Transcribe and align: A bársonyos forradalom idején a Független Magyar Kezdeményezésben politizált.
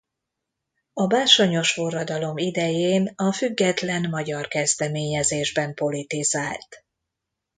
A 0.93 1.07
bársonyos 1.07 1.71
forradalom 1.71 2.37
idején 2.37 3.11
a 3.15 3.31
Független 3.33 4.09
Magyar 4.09 4.47
Kezdeményezésben 4.47 5.73
politizált. 5.73 6.85